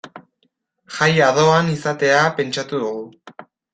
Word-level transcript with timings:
Jaia 0.95 1.27
doan 1.39 1.69
izatea 1.73 2.25
pentsatu 2.41 2.81
dugu. 2.87 3.05